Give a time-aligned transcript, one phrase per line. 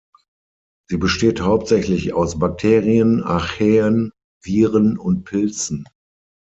[0.89, 4.09] Sie besteht hauptsächlich aus Bakterien, Archaeen,
[4.43, 5.85] Viren und Pilzen.